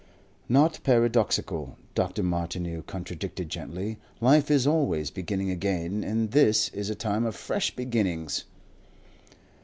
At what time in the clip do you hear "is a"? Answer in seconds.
6.69-6.95